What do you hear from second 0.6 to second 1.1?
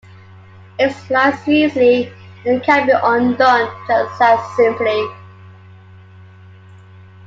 It